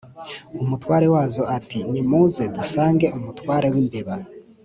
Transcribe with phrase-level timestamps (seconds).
[0.63, 4.15] umutware wazo ati «nimuze dusange umutware w'imbeba,